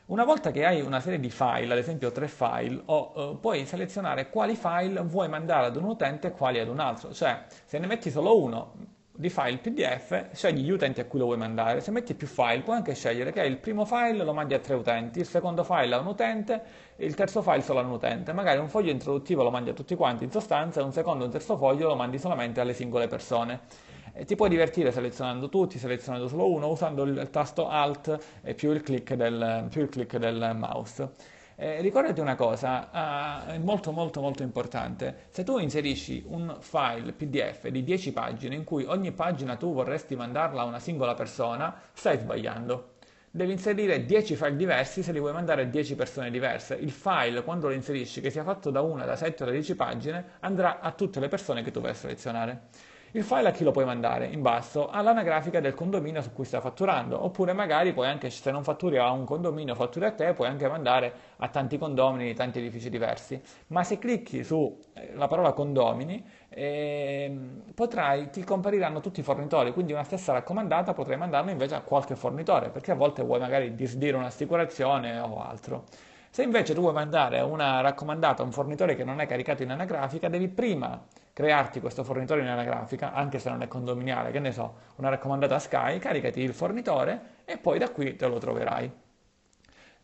Una 0.07 0.25
volta 0.25 0.51
che 0.51 0.65
hai 0.65 0.81
una 0.81 1.01
serie 1.01 1.21
di 1.21 1.29
file, 1.29 1.71
ad 1.71 1.79
esempio 1.79 2.11
tre 2.11 2.29
file, 2.29 2.81
o, 2.87 3.33
uh, 3.33 3.41
puoi 3.41 3.67
selezionare 3.67 4.31
quali 4.31 4.57
file 4.57 5.03
vuoi 5.03 5.29
mandare 5.29 5.67
ad 5.67 5.77
un 5.77 5.85
utente 5.85 6.29
e 6.29 6.31
quali 6.31 6.59
ad 6.59 6.69
un 6.69 6.81
altro. 6.81 7.13
Cioè, 7.13 7.45
se 7.67 7.79
ne 7.79 7.87
metti 7.87 8.11
solo 8.11 8.41
uno, 8.43 8.73
di 9.19 9.31
file 9.31 9.59
PDF, 9.59 10.33
scegli 10.33 10.61
gli 10.61 10.71
utenti 10.71 11.01
a 11.01 11.05
cui 11.05 11.19
lo 11.19 11.25
vuoi 11.25 11.39
mandare. 11.39 11.81
Se 11.81 11.91
metti 11.91 12.15
più 12.15 12.29
file, 12.29 12.61
puoi 12.61 12.77
anche 12.77 12.95
scegliere 12.95 13.33
che 13.33 13.43
il 13.43 13.57
primo 13.57 13.85
file 13.85 14.23
lo 14.23 14.33
mandi 14.33 14.55
a 14.55 14.61
tre 14.61 14.75
utenti, 14.75 15.19
il 15.19 15.27
secondo 15.27 15.65
file 15.65 15.93
a 15.93 15.99
un 15.99 16.07
utente, 16.07 16.63
il 16.99 17.17
terzo 17.17 17.43
file 17.43 17.61
solo 17.61 17.81
a 17.81 17.83
un 17.83 17.91
utente. 17.91 18.33
Magari 18.33 18.61
un 18.61 18.69
foglio 18.69 18.93
introduttivo 18.93 19.43
lo 19.43 19.51
mandi 19.51 19.71
a 19.71 19.73
tutti 19.73 19.97
quanti 19.97 20.23
in 20.23 20.31
sostanza, 20.31 20.81
e 20.81 20.85
un 20.85 20.93
secondo 20.93 21.25
e 21.25 21.27
un 21.27 21.33
terzo 21.33 21.57
foglio 21.57 21.89
lo 21.89 21.97
mandi 21.97 22.17
solamente 22.17 22.61
alle 22.61 22.75
singole 22.75 23.09
persone. 23.09 23.63
E 24.13 24.25
ti 24.25 24.37
puoi 24.37 24.51
divertire 24.51 24.93
selezionando 24.93 25.49
tutti, 25.49 25.81
selezionando 25.81 26.29
solo 26.29 26.49
uno, 26.49 26.69
usando 26.69 27.03
il 27.03 27.29
tasto 27.33 27.69
Alt 27.69 28.17
e 28.41 28.55
più 28.55 28.71
il 28.71 28.83
click 28.83 29.15
del, 29.15 29.67
più 29.69 29.83
il 29.83 29.89
click 29.89 30.17
del 30.17 30.53
mouse. 30.55 31.11
Eh, 31.61 31.81
ricordati 31.81 32.21
una 32.21 32.37
cosa, 32.37 33.45
è 33.45 33.59
molto 33.59 33.91
molto 33.91 34.21
molto 34.21 34.45
importante, 34.45 35.27
se 35.31 35.43
tu 35.43 35.59
inserisci 35.59 36.23
un 36.29 36.57
file 36.61 37.13
PDF 37.13 37.67
di 37.67 37.83
10 37.83 38.13
pagine 38.13 38.55
in 38.55 38.63
cui 38.63 38.85
ogni 38.85 39.11
pagina 39.11 39.57
tu 39.57 39.73
vorresti 39.73 40.15
mandarla 40.15 40.63
a 40.63 40.65
una 40.67 40.79
singola 40.79 41.15
persona, 41.15 41.75
stai 41.93 42.19
sbagliando. 42.19 42.93
Devi 43.29 43.51
inserire 43.51 44.05
10 44.05 44.37
file 44.37 44.55
diversi 44.55 45.03
se 45.03 45.11
li 45.11 45.19
vuoi 45.19 45.33
mandare 45.33 45.63
a 45.63 45.65
10 45.65 45.97
persone 45.97 46.31
diverse. 46.31 46.77
Il 46.77 46.93
file, 46.93 47.43
quando 47.43 47.67
lo 47.67 47.75
inserisci, 47.75 48.21
che 48.21 48.31
sia 48.31 48.45
fatto 48.45 48.71
da 48.71 48.81
una, 48.81 49.05
da 49.05 49.17
7 49.17 49.43
o 49.43 49.47
da 49.47 49.53
10 49.53 49.75
pagine, 49.75 50.25
andrà 50.39 50.79
a 50.79 50.93
tutte 50.93 51.19
le 51.19 51.27
persone 51.27 51.63
che 51.63 51.73
tu 51.73 51.81
vuoi 51.81 51.93
selezionare. 51.95 52.69
Il 53.13 53.25
file 53.25 53.49
a 53.49 53.53
chi 53.53 53.65
lo 53.65 53.71
puoi 53.71 53.87
mandare? 53.87 54.27
In 54.27 54.43
basso 54.43 54.91
all'anagrafica 54.91 55.61
del 55.61 55.73
condominio 55.73 56.21
su 56.21 56.31
cui 56.35 56.45
stai 56.45 56.61
fatturando, 56.61 57.25
oppure 57.25 57.55
magari 57.55 57.95
puoi 57.95 58.07
anche, 58.07 58.29
se 58.29 58.51
non 58.51 58.63
fatturi 58.63 58.99
a 58.99 59.11
un 59.11 59.25
condominio, 59.25 59.75
fatturi 59.75 60.05
a 60.05 60.13
te, 60.13 60.35
puoi 60.35 60.47
anche 60.47 60.69
mandare 60.69 61.13
a 61.39 61.49
tanti 61.49 61.79
condomini 61.79 62.27
di 62.27 62.35
tanti 62.35 62.59
edifici 62.59 62.91
diversi. 62.91 63.41
Ma 63.69 63.83
se 63.83 63.97
clicchi 63.99 64.45
sulla 64.45 64.75
eh, 64.93 65.27
parola 65.27 65.53
condomini, 65.55 66.23
eh, 66.51 67.35
potrai, 67.75 68.29
ti 68.29 68.45
compariranno 68.45 69.01
tutti 69.01 69.21
i 69.21 69.23
fornitori, 69.23 69.73
quindi 69.73 69.95
una 69.95 70.05
stessa 70.05 70.35
raccomandata 70.35 70.93
potrai 70.93 71.17
mandarla 71.17 71.51
invece 71.51 71.77
a 71.77 71.81
qualche 71.81 72.15
fornitore, 72.15 72.69
perché 72.69 72.91
a 72.91 72.95
volte 72.95 73.23
vuoi 73.23 73.41
magari 73.41 73.75
disdire 73.75 74.19
un'assicurazione 74.19 75.19
o 75.19 75.41
altro. 75.43 75.85
Se 76.29 76.43
invece 76.43 76.75
tu 76.75 76.83
vuoi 76.83 76.93
mandare 76.93 77.41
una 77.41 77.81
raccomandata 77.81 78.43
a 78.43 78.45
un 78.45 78.53
fornitore 78.53 78.95
che 78.95 79.03
non 79.03 79.19
è 79.19 79.27
caricato 79.27 79.63
in 79.63 79.71
anagrafica, 79.71 80.29
devi 80.29 80.49
prima 80.49 81.03
crearti 81.39 81.79
questo 81.79 82.03
fornitore 82.03 82.41
in 82.41 82.49
anagrafica, 82.49 83.13
anche 83.13 83.39
se 83.39 83.49
non 83.49 83.63
è 83.63 83.69
condominiale, 83.69 84.33
che 84.33 84.41
ne 84.41 84.51
so, 84.51 84.75
una 84.97 85.09
raccomandata 85.09 85.61
Sky, 85.61 86.01
caricati 86.01 86.41
il 86.41 86.53
fornitore 86.53 87.21
e 87.45 87.59
poi 87.59 87.79
da 87.79 87.91
qui 87.91 88.17
te 88.17 88.27
lo 88.27 88.39
troverai. 88.39 88.91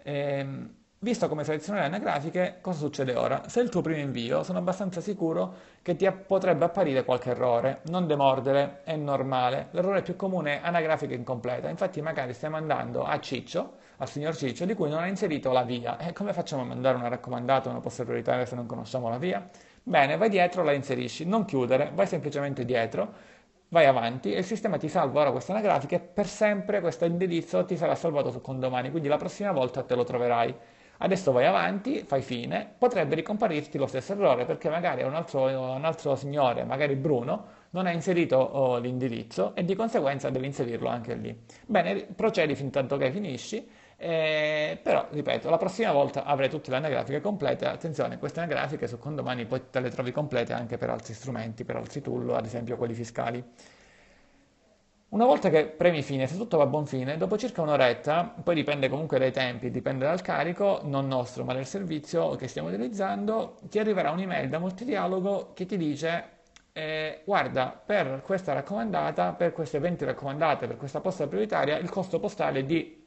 Ehm, 0.05 0.75
visto 1.00 1.26
come 1.26 1.43
selezionare 1.43 1.88
le 1.88 1.97
anagrafiche, 1.97 2.59
cosa 2.61 2.79
succede 2.79 3.17
ora? 3.17 3.49
Se 3.49 3.59
è 3.59 3.64
il 3.64 3.69
tuo 3.69 3.81
primo 3.81 3.99
invio, 3.99 4.45
sono 4.45 4.59
abbastanza 4.59 5.00
sicuro 5.00 5.55
che 5.83 5.97
ti 5.97 6.09
potrebbe 6.09 6.67
apparire 6.67 7.03
qualche 7.03 7.31
errore. 7.31 7.81
Non 7.87 8.07
demordere, 8.07 8.83
è 8.85 8.95
normale. 8.95 9.71
L'errore 9.73 10.03
più 10.03 10.14
comune 10.14 10.61
è 10.61 10.64
anagrafica 10.64 11.14
incompleta. 11.14 11.69
Infatti 11.69 12.00
magari 12.00 12.33
stai 12.33 12.50
mandando 12.50 13.03
a 13.03 13.19
Ciccio, 13.19 13.79
al 13.97 14.09
signor 14.09 14.37
Ciccio, 14.37 14.67
di 14.67 14.75
cui 14.75 14.88
non 14.88 15.00
ha 15.00 15.09
inserito 15.09 15.50
la 15.50 15.64
via. 15.64 15.99
E 15.99 16.12
come 16.12 16.33
facciamo 16.33 16.62
a 16.62 16.64
mandare 16.64 16.97
una 16.97 17.09
raccomandata, 17.09 17.71
una 17.71 17.81
posta 17.81 18.05
prioritaria 18.05 18.47
se 18.47 18.55
non 18.55 18.67
conosciamo 18.67 19.09
la 19.09 19.19
via? 19.19 19.45
Bene, 19.87 20.17
vai 20.17 20.29
dietro, 20.31 20.62
la 20.62 20.73
inserisci, 20.73 21.25
non 21.26 21.45
chiudere, 21.45 21.91
vai 21.95 22.07
semplicemente 22.07 22.64
dietro, 22.64 23.12
vai 23.69 23.85
avanti 23.87 24.33
e 24.33 24.38
il 24.38 24.45
sistema 24.45 24.79
ti 24.79 24.88
salva 24.88 25.21
ora 25.21 25.31
questa 25.31 25.53
anagrafica 25.53 25.97
e 25.97 26.00
per 26.00 26.26
sempre 26.26 26.81
questo 26.81 27.05
indirizzo 27.05 27.64
ti 27.67 27.76
sarà 27.76 27.95
salvato 27.95 28.31
su 28.31 28.41
condomani, 28.41 28.91
quindi 28.91 29.09
la 29.09 29.17
prossima 29.19 29.53
volta 29.53 29.83
te 29.83 29.95
lo 29.95 30.05
troverai. 30.05 30.55
Adesso 30.99 31.33
vai 31.33 31.45
avanti, 31.47 32.03
fai 32.07 32.23
fine, 32.23 32.73
potrebbe 32.79 33.14
ricomparirti 33.17 33.76
lo 33.76 33.87
stesso 33.87 34.12
errore 34.12 34.47
perché 34.47 34.71
magari 34.71 35.03
un 35.03 35.14
altro, 35.14 35.43
un 35.45 35.85
altro 35.85 36.14
signore, 36.17 36.64
magari 36.64 36.95
Bruno, 36.95 37.47
non 37.71 37.87
ha 37.87 37.91
inserito 37.91 38.37
oh, 38.38 38.79
l'indirizzo 38.79 39.55
e 39.55 39.64
di 39.64 39.75
conseguenza 39.75 40.31
devi 40.31 40.47
inserirlo 40.47 40.88
anche 40.88 41.14
lì. 41.14 41.37
Bene, 41.67 42.07
procedi 42.14 42.55
fin 42.55 42.71
tanto 42.71 42.97
che 42.97 43.11
finisci, 43.12 43.69
eh, 43.97 44.79
però 44.83 45.07
ripeto, 45.11 45.49
la 45.49 45.57
prossima 45.57 45.93
volta 45.93 46.25
avrai 46.25 46.49
tutte 46.49 46.71
le 46.71 46.77
anagrafiche 46.77 47.21
complete. 47.21 47.67
Attenzione, 47.67 48.19
queste 48.19 48.41
anagrafiche 48.41 48.87
su 48.87 48.99
condomani 48.99 49.47
poi 49.47 49.63
te 49.71 49.81
le 49.81 49.91
trovi 49.91 50.13
complete 50.13 50.53
anche 50.53 50.77
per 50.79 50.91
altri 50.91 51.15
strumenti, 51.15 51.65
per 51.65 51.77
altri 51.77 52.01
tool, 52.01 52.35
ad 52.35 52.45
esempio 52.45 52.77
quelli 52.77 52.95
fiscali. 52.95 53.43
Una 55.09 55.27
volta 55.27 55.49
che 55.49 55.67
premi 55.67 56.03
fine, 56.03 56.27
se 56.27 56.37
tutto 56.37 56.57
va 56.57 56.65
a 56.65 56.67
buon 56.67 56.87
fine, 56.87 57.17
dopo 57.17 57.39
circa 57.39 57.63
un'oretta, 57.63 58.35
poi 58.43 58.57
dipende 58.57 58.89
comunque 58.89 59.19
dai 59.21 59.31
tempi, 59.31 59.71
dipende 59.71 60.05
dal 60.05 60.21
carico, 60.23 60.81
non 60.83 61.07
nostro 61.07 61.45
ma 61.45 61.55
del 61.55 61.67
servizio 61.67 62.35
che 62.35 62.49
stiamo 62.49 62.67
utilizzando, 62.69 63.57
ti 63.69 63.79
arriverà 63.79 64.11
un'email 64.11 64.49
da 64.49 64.59
multidialogo 64.59 65.53
che 65.55 65.67
ti 65.67 65.77
dice 65.77 66.31
eh, 66.73 67.21
guarda, 67.25 67.69
per 67.69 68.23
questa 68.25 68.53
raccomandata, 68.55 69.33
per 69.35 69.53
queste 69.53 69.79
20 69.79 70.05
raccomandate, 70.05 70.67
per 70.67 70.77
questa 70.77 71.01
posta 71.01 71.29
prioritaria, 71.29 71.79
il 71.79 71.89
costo 71.91 72.19
postale 72.19 72.59
è 72.61 72.65
di 72.65 73.04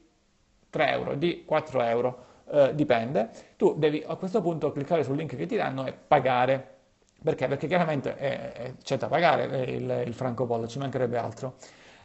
3 0.70 0.90
euro, 0.90 1.14
di 1.14 1.44
4 1.44 1.82
euro, 1.82 2.24
eh, 2.50 2.74
dipende. 2.74 3.30
Tu 3.56 3.74
devi 3.78 4.02
a 4.06 4.16
questo 4.16 4.40
punto 4.40 4.72
cliccare 4.72 5.04
sul 5.04 5.16
link 5.16 5.36
che 5.36 5.46
ti 5.46 5.56
danno 5.56 5.86
e 5.86 5.92
pagare. 5.92 6.76
Perché? 7.22 7.48
Perché 7.48 7.66
chiaramente 7.66 8.16
è, 8.16 8.74
c'è 8.82 8.96
da 8.96 9.08
pagare 9.08 9.44
il, 9.64 10.04
il 10.06 10.14
francobollo, 10.14 10.68
ci 10.68 10.78
mancherebbe 10.78 11.18
altro. 11.18 11.56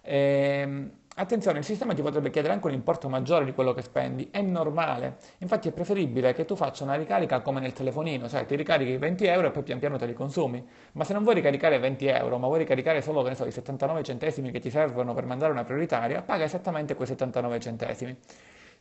Ehm, 0.02 1.03
attenzione, 1.16 1.60
il 1.60 1.66
sistema 1.66 1.94
ti 1.94 2.02
potrebbe 2.02 2.30
chiedere 2.30 2.54
anche 2.54 2.68
un 2.68 2.74
importo 2.74 3.10
maggiore 3.10 3.46
di 3.46 3.54
quello 3.54 3.74
che 3.74 3.82
spendi, 3.82 4.30
è 4.32 4.42
normale, 4.42 5.18
infatti 5.40 5.70
è 5.70 5.72
preferibile 5.72 6.34
che 6.34 6.46
tu 6.46 6.56
faccia 6.56 6.84
una 6.84 6.96
ricarica 6.96 7.42
come 7.42 7.60
nel 7.60 7.74
telefonino, 7.74 8.28
cioè 8.28 8.46
ti 8.46 8.56
ricarichi 8.56 8.98
20 8.98 9.26
euro 9.26 9.48
e 9.48 9.52
poi 9.52 9.64
pian 9.64 9.80
piano 9.80 9.98
te 9.98 10.06
li 10.06 10.14
consumi, 10.14 10.66
ma 10.94 11.04
se 11.04 11.14
non 11.14 11.24
vuoi 11.24 11.36
ricaricare 11.36 11.78
20 11.78 12.06
euro, 12.08 12.38
ma 12.38 12.48
vuoi 12.48 12.60
ricaricare 12.60 13.02
solo 13.02 13.22
so, 13.36 13.46
i 13.46 13.52
79 13.52 14.04
centesimi 14.04 14.52
che 14.52 14.60
ti 14.60 14.70
servono 14.70 15.14
per 15.14 15.26
mandare 15.26 15.52
una 15.52 15.64
prioritaria, 15.64 16.22
paga 16.22 16.44
esattamente 16.44 16.96
quei 16.96 17.08
79 17.08 17.60
centesimi. 17.60 18.18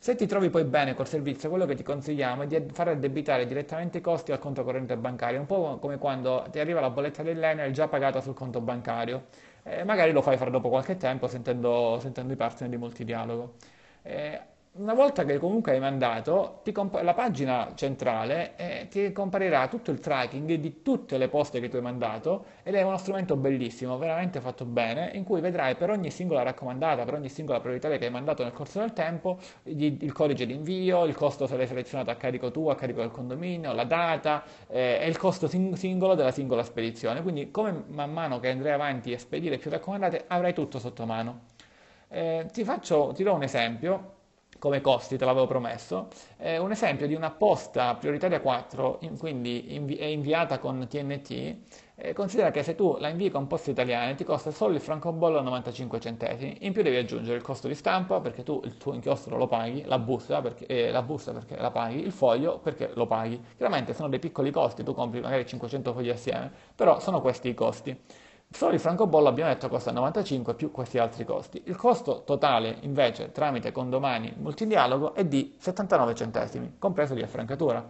Se 0.03 0.17
ti 0.17 0.27
trovi 0.27 0.51
poi 0.51 0.65
bene 0.65 0.95
col 0.95 1.07
servizio, 1.07 1.49
quello 1.49 1.65
che 1.65 1.77
ti 1.77 1.85
consigliamo 1.85 2.43
è 2.43 2.47
di 2.49 2.61
fare 2.73 2.91
addebitare 2.91 3.47
direttamente 3.47 3.99
i 3.99 4.01
costi 4.01 4.33
al 4.33 4.41
conto 4.41 4.65
corrente 4.65 4.97
bancario, 4.97 5.39
un 5.39 5.47
po' 5.47 5.79
come 5.81 5.97
quando 5.99 6.45
ti 6.51 6.59
arriva 6.59 6.81
la 6.81 6.91
bolletta 6.91 7.23
dell'Enel 7.23 7.73
già 7.73 7.87
pagata 7.87 8.21
sul 8.21 8.35
conto 8.35 8.61
bancario 8.61 9.27
eh, 9.65 9.85
magari 9.85 10.13
lo 10.13 10.23
fai 10.23 10.37
fare 10.37 10.51
dopo 10.51 10.69
qualche 10.69 10.97
tempo 10.97 11.27
sentendo, 11.29 11.99
sentendo 12.01 12.33
i 12.33 12.37
partner 12.37 12.69
di 12.69 12.77
multidialogo. 12.77 13.57
Eh, 14.03 14.41
una 14.75 14.95
volta 14.95 15.25
che 15.25 15.37
comunque 15.39 15.73
hai 15.73 15.81
mandato, 15.81 16.63
comp- 16.73 17.03
la 17.03 17.13
pagina 17.13 17.73
centrale 17.75 18.57
eh, 18.57 18.87
ti 18.89 19.13
comparirà 19.13 19.69
tutto 19.69 19.91
il 19.91 20.01
tracking 20.01 20.55
di 20.55 20.81
tutte 20.83 21.19
le 21.19 21.29
poste 21.29 21.61
che 21.61 21.69
tu 21.69 21.77
hai 21.77 21.83
mandato 21.83 22.47
ed 22.63 22.75
è 22.75 22.83
uno 22.83 22.97
strumento 22.97 23.37
bellissimo, 23.37 23.99
veramente 23.99 24.41
fatto 24.41 24.65
bene, 24.65 25.11
in 25.13 25.25
cui 25.25 25.43
vedrai 25.43 25.75
per 25.77 25.91
ogni 25.91 26.11
singola 26.11 26.43
raccomandata, 26.43 27.05
per 27.05 27.15
ogni 27.15 27.29
singola 27.29 27.61
prioritaria 27.61 27.99
che 27.99 28.07
hai 28.07 28.11
mandato 28.11 28.43
nel 28.45 28.53
corso 28.53 28.79
del 28.79 28.95
tempo, 28.95 29.39
gli, 29.63 29.95
il 30.01 30.13
codice 30.13 30.47
di 30.47 30.55
invio, 30.55 31.05
il 31.05 31.15
costo 31.15 31.47
se 31.47 31.57
l'hai 31.59 31.67
selezionato 31.67 32.11
a 32.11 32.15
carico 32.15 32.51
tuo, 32.51 32.71
a 32.71 32.75
carico 32.75 33.01
del 33.01 33.11
condominio, 33.11 33.73
la 33.75 33.85
data 33.85 34.43
eh, 34.69 34.99
e 35.03 35.07
il 35.07 35.19
costo 35.19 35.49
sing- 35.49 35.75
singolo 35.75 36.15
della 36.15 36.31
singola 36.33 36.63
spedizione. 36.63 37.21
Quindi 37.21 37.51
come 37.51 37.85
man 37.89 38.11
mano 38.11 38.41
che 38.41 38.49
andrai 38.49 38.73
avanti 38.73 39.13
a 39.13 39.19
spedire 39.19 39.59
più 39.59 39.71
raccomandate 39.71 40.25
avrai 40.29 40.55
tutto 40.55 40.79
sotto 40.79 41.05
mano. 41.05 41.41
Eh, 42.09 42.47
ti, 42.53 42.65
faccio, 42.65 43.13
ti 43.15 43.23
do 43.23 43.35
un 43.35 43.43
esempio 43.43 44.21
come 44.59 44.81
costi, 44.81 45.17
te 45.17 45.25
l'avevo 45.25 45.47
promesso, 45.47 46.09
è 46.37 46.57
un 46.57 46.71
esempio 46.71 47.07
di 47.07 47.15
una 47.15 47.31
posta 47.31 47.95
prioritaria 47.97 48.41
4, 48.41 48.99
in, 49.01 49.19
quindi 49.19 49.75
invi- 49.75 49.97
è 49.97 50.05
inviata 50.05 50.59
con 50.59 50.87
TNT, 50.89 51.57
eh, 51.97 52.13
considera 52.13 52.51
che 52.51 52.63
se 52.63 52.75
tu 52.75 52.97
la 52.99 53.09
invii 53.09 53.31
con 53.31 53.47
poste 53.47 53.71
italiane 53.73 54.15
ti 54.15 54.25
costa 54.25 54.51
solo 54.51 54.75
il 54.75 54.81
francobollo 54.81 55.39
a 55.39 55.43
95 55.43 55.99
centesimi, 56.01 56.59
in 56.61 56.73
più 56.73 56.83
devi 56.83 56.97
aggiungere 56.97 57.37
il 57.37 57.43
costo 57.43 57.69
di 57.69 57.75
stampa 57.75 58.21
perché 58.21 58.43
tu 58.43 58.61
il 58.65 58.77
tuo 58.77 58.95
inchiostro 58.95 59.37
lo 59.37 59.47
paghi, 59.47 59.85
la 59.85 59.99
busta 59.99 60.41
perché, 60.41 60.67
eh, 60.67 60.91
la 60.91 61.03
busta 61.03 61.33
perché 61.33 61.57
la 61.57 61.71
paghi, 61.71 62.01
il 62.01 62.13
foglio 62.13 62.59
perché 62.59 62.91
lo 62.95 63.07
paghi. 63.07 63.41
Chiaramente 63.57 63.95
sono 63.95 64.09
dei 64.09 64.19
piccoli 64.19 64.51
costi, 64.51 64.83
tu 64.85 64.95
compri 64.95 65.21
magari 65.21 65.47
500 65.47 65.93
fogli 65.93 66.11
assieme, 66.11 66.51
però 66.75 67.01
sono 67.01 67.21
questi 67.21 67.49
i 67.49 67.55
costi. 67.55 67.97
Solo 68.53 68.75
il 68.75 68.81
francobollo 68.81 69.29
abbiamo 69.29 69.51
detto 69.51 69.69
costa 69.69 69.91
95 69.93 70.55
più 70.55 70.71
questi 70.71 70.99
altri 70.99 71.25
costi. 71.25 71.63
Il 71.65 71.77
costo 71.77 72.23
totale 72.23 72.77
invece 72.83 73.33
tramite 73.33 73.73
condomani 73.73 74.35
multidialogo 74.37 75.15
è 75.15 75.25
di 75.25 75.57
79 75.59 76.15
centesimi, 76.15 76.75
compreso 76.79 77.15
di 77.15 77.23
affrancatura. 77.23 77.89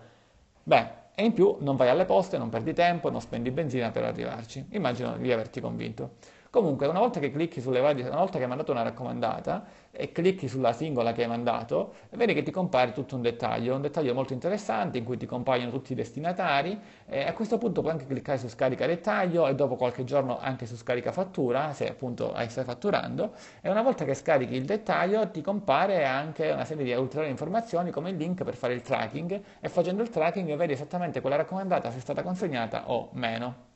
Beh, 0.63 1.01
e 1.15 1.25
in 1.25 1.33
più 1.33 1.57
non 1.61 1.75
vai 1.75 1.89
alle 1.89 2.05
poste, 2.05 2.39
non 2.39 2.49
perdi 2.49 2.73
tempo, 2.73 3.11
non 3.11 3.21
spendi 3.21 3.51
benzina 3.51 3.91
per 3.91 4.05
arrivarci. 4.05 4.67
Immagino 4.71 5.17
di 5.17 5.33
averti 5.33 5.61
convinto. 5.61 6.13
Comunque, 6.53 6.87
una 6.87 6.99
volta 6.99 7.19
che 7.19 7.31
clicchi 7.31 7.63
sulle 7.63 7.81
varie, 7.81 8.07
una 8.07 8.19
volta 8.19 8.37
che 8.37 8.43
hai 8.43 8.49
mandato 8.51 8.73
una 8.73 8.83
raccomandata 8.83 9.65
e 9.91 10.13
clicchi 10.13 10.49
sulla 10.49 10.75
singola 10.75 11.13
che 11.13 11.23
hai 11.23 11.29
mandato, 11.29 11.95
vedi 12.11 12.35
che 12.35 12.43
ti 12.43 12.51
compare 12.51 12.93
tutto 12.93 13.17
un 13.17 13.23
dettaglio, 13.23 13.75
un 13.75 13.81
dettaglio 13.81 14.13
molto 14.13 14.35
interessante 14.35 14.99
in 14.99 15.05
cui 15.05 15.17
ti 15.17 15.25
compaiono 15.25 15.71
tutti 15.71 15.93
i 15.93 15.95
destinatari. 15.95 16.79
E 17.07 17.23
a 17.23 17.33
questo 17.33 17.57
punto 17.57 17.81
puoi 17.81 17.93
anche 17.95 18.05
cliccare 18.05 18.37
su 18.37 18.49
scarica 18.49 18.85
dettaglio 18.85 19.49
e 19.49 19.55
dopo 19.55 19.77
qualche 19.77 20.05
giorno 20.05 20.39
anche 20.39 20.67
su 20.67 20.77
scarica 20.77 21.11
fattura, 21.11 21.73
se 21.73 21.89
appunto 21.89 22.35
stai 22.49 22.65
fatturando. 22.65 23.33
E 23.63 23.71
una 23.71 23.81
volta 23.81 24.05
che 24.05 24.13
scarichi 24.13 24.55
il 24.55 24.67
dettaglio 24.67 25.31
ti 25.31 25.41
compare 25.41 26.05
anche 26.05 26.51
una 26.51 26.67
serie 26.67 26.85
di 26.85 26.93
ulteriori 26.93 27.31
informazioni 27.31 27.91
come 27.91 28.11
il 28.11 28.17
link 28.17 28.45
per 28.45 28.57
fare 28.57 28.75
il 28.75 28.83
tracking 28.83 29.41
e 29.59 29.69
facendo 29.71 30.03
il 30.03 30.11
tracking 30.11 30.55
vedi 30.55 30.75
esattamente 30.75 31.23
quella 31.23 31.37
raccomandata 31.37 31.91
se 31.91 31.97
è 31.97 32.01
stata 32.01 32.23
consegnata 32.23 32.91
o 32.91 33.09
meno. 33.13 33.72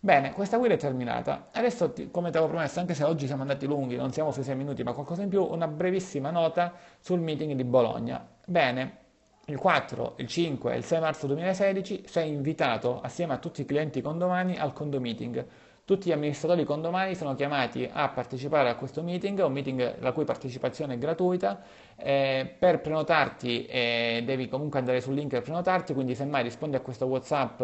Bene, 0.00 0.32
questa 0.32 0.58
guida 0.58 0.74
è 0.74 0.76
terminata. 0.76 1.48
Adesso, 1.52 1.92
come 2.10 2.30
ti 2.30 2.36
avevo 2.36 2.52
promesso, 2.52 2.78
anche 2.80 2.94
se 2.94 3.02
oggi 3.04 3.26
siamo 3.26 3.42
andati 3.42 3.66
lunghi, 3.66 3.96
non 3.96 4.12
siamo 4.12 4.30
sui 4.30 4.42
6 4.42 4.54
minuti, 4.54 4.82
ma 4.82 4.92
qualcosa 4.92 5.22
in 5.22 5.28
più, 5.28 5.42
una 5.42 5.66
brevissima 5.66 6.30
nota 6.30 6.74
sul 7.00 7.20
meeting 7.20 7.54
di 7.54 7.64
Bologna. 7.64 8.24
Bene, 8.46 8.98
il 9.46 9.58
4, 9.58 10.14
il 10.18 10.26
5 10.26 10.72
e 10.72 10.76
il 10.76 10.84
6 10.84 11.00
marzo 11.00 11.26
2016 11.28 12.04
sei 12.06 12.30
invitato 12.32 13.00
assieme 13.00 13.32
a 13.34 13.38
tutti 13.38 13.62
i 13.62 13.64
clienti 13.64 14.00
condomani 14.00 14.58
al 14.58 14.72
condomeeting. 14.72 15.46
Tutti 15.84 16.08
gli 16.08 16.12
amministratori 16.12 16.64
condomani 16.64 17.14
sono 17.14 17.34
chiamati 17.34 17.88
a 17.90 18.08
partecipare 18.08 18.68
a 18.68 18.74
questo 18.74 19.02
meeting, 19.02 19.38
un 19.44 19.52
meeting 19.52 20.00
la 20.00 20.12
cui 20.12 20.24
partecipazione 20.24 20.94
è 20.94 20.98
gratuita. 20.98 21.62
Eh, 21.96 22.54
per 22.58 22.80
prenotarti 22.80 23.66
eh, 23.66 24.22
devi 24.26 24.48
comunque 24.48 24.80
andare 24.80 25.00
sul 25.00 25.14
link 25.14 25.30
per 25.30 25.42
prenotarti, 25.42 25.94
quindi 25.94 26.16
semmai 26.16 26.42
rispondi 26.42 26.74
a 26.74 26.80
questo 26.80 27.06
WhatsApp 27.06 27.62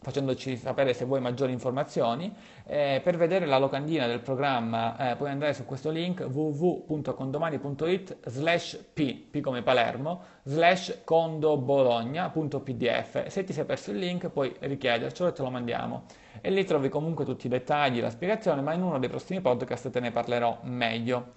facendoci 0.00 0.56
sapere 0.56 0.94
se 0.94 1.04
vuoi 1.04 1.20
maggiori 1.20 1.52
informazioni. 1.52 2.34
Eh, 2.66 3.00
per 3.04 3.16
vedere 3.16 3.46
la 3.46 3.58
locandina 3.58 4.06
del 4.06 4.20
programma 4.20 5.10
eh, 5.10 5.16
puoi 5.16 5.30
andare 5.30 5.54
su 5.54 5.64
questo 5.64 5.90
link 5.90 6.26
www.condomani.it 6.28 8.16
slash 8.26 8.78
p, 8.92 9.28
p 9.30 9.40
come 9.40 9.62
Palermo, 9.62 10.22
slash 10.44 11.00
condobologna.pdf. 11.04 13.26
Se 13.26 13.44
ti 13.44 13.52
sei 13.52 13.64
perso 13.64 13.90
il 13.90 13.98
link 13.98 14.30
puoi 14.30 14.54
richiedercelo 14.58 15.28
e 15.28 15.32
te 15.32 15.42
lo 15.42 15.50
mandiamo. 15.50 16.04
E 16.40 16.50
lì 16.50 16.64
trovi 16.64 16.88
comunque 16.88 17.24
tutti 17.24 17.46
i 17.46 17.50
dettagli, 17.50 18.00
la 18.00 18.10
spiegazione, 18.10 18.62
ma 18.62 18.72
in 18.72 18.82
uno 18.82 18.98
dei 18.98 19.08
prossimi 19.08 19.40
podcast 19.40 19.90
te 19.90 20.00
ne 20.00 20.10
parlerò 20.10 20.58
meglio. 20.62 21.34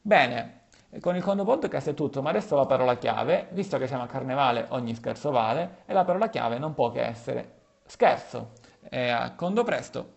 Bene, 0.00 0.62
con 1.00 1.16
il 1.16 1.22
Condo 1.22 1.44
Podcast 1.44 1.90
è 1.90 1.94
tutto, 1.94 2.22
ma 2.22 2.30
adesso 2.30 2.56
la 2.56 2.64
parola 2.64 2.96
chiave, 2.96 3.48
visto 3.50 3.76
che 3.76 3.86
siamo 3.86 4.04
a 4.04 4.06
Carnevale 4.06 4.66
ogni 4.70 4.94
scherzo 4.94 5.30
vale, 5.30 5.82
e 5.84 5.92
la 5.92 6.04
parola 6.04 6.30
chiave 6.30 6.58
non 6.58 6.72
può 6.74 6.90
che 6.90 7.02
essere 7.02 7.55
Scherzo, 7.86 8.52
e 8.90 9.10
a 9.10 9.30
condo 9.30 9.64
presto. 9.64 10.15